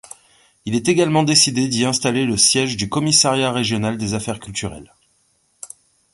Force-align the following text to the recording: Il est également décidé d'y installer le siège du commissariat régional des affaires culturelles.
Il 0.65 0.73
est 0.73 0.87
également 0.89 1.21
décidé 1.21 1.67
d'y 1.67 1.85
installer 1.85 2.25
le 2.25 2.35
siège 2.35 2.75
du 2.75 2.89
commissariat 2.89 3.51
régional 3.51 3.99
des 3.99 4.15
affaires 4.15 4.39
culturelles. 4.39 4.91